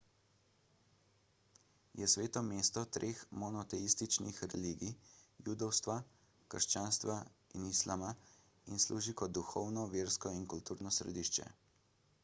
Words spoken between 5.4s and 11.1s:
judovstva krščanstva in islama in služi kot duhovno versko in kulturno